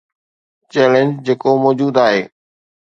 [0.71, 2.21] Challenge جيڪو موجود آهي.